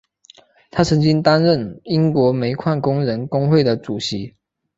[0.71, 4.35] 他曾经担任英国煤矿工人工会的主席。